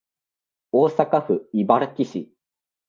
[0.71, 2.33] 大阪府茨木市